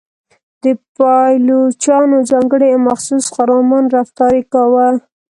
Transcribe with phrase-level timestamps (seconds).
[0.63, 0.65] د
[0.97, 4.87] پایلوچانو ځانګړی او مخصوص خرامان رفتار یې کاوه.